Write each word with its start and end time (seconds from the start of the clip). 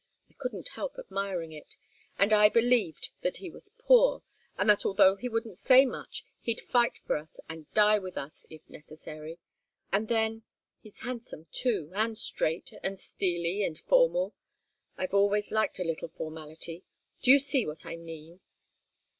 I 0.31 0.33
couldn't 0.33 0.69
help 0.69 0.97
admiring 0.97 1.51
it. 1.51 1.77
And 2.17 2.33
I 2.33 2.49
believed 2.49 3.11
that 3.21 3.37
he 3.37 3.51
was 3.51 3.69
poor, 3.77 4.23
and 4.57 4.67
that 4.67 4.83
although 4.83 5.15
he 5.15 5.29
wouldn't 5.29 5.59
say 5.59 5.85
much, 5.85 6.25
he'd 6.41 6.59
fight 6.59 6.93
for 7.05 7.15
us, 7.17 7.39
and 7.47 7.71
die 7.75 7.99
for 7.99 8.17
us, 8.19 8.47
if 8.49 8.67
necessary. 8.67 9.37
And 9.91 10.07
then 10.07 10.41
he's 10.79 11.01
handsome, 11.01 11.45
too, 11.51 11.91
and 11.93 12.17
straight, 12.17 12.73
and 12.81 12.99
steely, 12.99 13.63
and 13.63 13.77
formal. 13.77 14.33
I've 14.97 15.13
always 15.13 15.51
liked 15.51 15.77
a 15.77 15.83
little 15.83 16.09
formality. 16.09 16.83
Do 17.21 17.29
you 17.29 17.37
see 17.37 17.67
what 17.67 17.85
I 17.85 17.95
mean?" 17.95 18.39